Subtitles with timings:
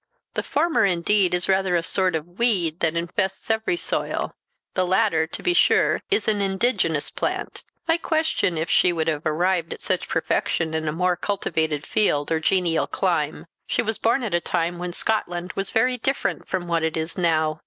[0.33, 4.33] "The former, indeed, is rather a sort of weed that infests every soil;
[4.73, 7.63] the latter, to be sure, is an indigenous plant.
[7.87, 12.31] I question if she would have arrived at such perfection in a more cultivated field
[12.31, 13.45] or genial clime.
[13.67, 17.15] She was born at a time when Scotland was very different from what it is
[17.15, 17.59] now.